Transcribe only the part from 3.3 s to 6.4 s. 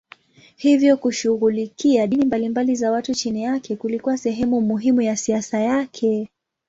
yake kulikuwa sehemu muhimu ya siasa yake.